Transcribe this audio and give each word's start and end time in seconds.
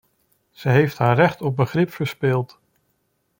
Ze 0.51 0.69
heeft 0.69 0.97
haar 0.97 1.15
recht 1.15 1.41
op 1.41 1.55
begrip 1.55 1.91
verspeeld. 1.91 2.59